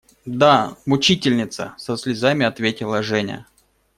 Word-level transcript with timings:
Да… 0.25 0.77
мучительница!– 0.87 1.75
со 1.77 1.95
слезами 1.95 2.43
ответила 2.43 3.03
Женя. 3.03 3.45